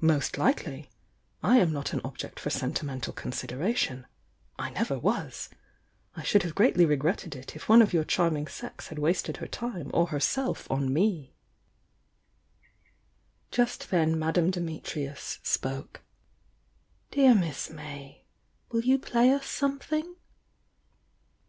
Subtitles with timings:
[0.00, 0.90] "Most likely!
[1.44, 4.04] I am not an object for sentimen tal consideration,—
[4.58, 5.48] I never was.
[6.16, 9.46] I should have greatly regretted it if one of your charming sex had wasted her
[9.46, 11.36] time or herself on me."
[13.52, 16.02] Just then Madame Dimitrius spoke.
[17.12, 18.24] "Dear Miss May,
[18.72, 20.16] will you play us something?"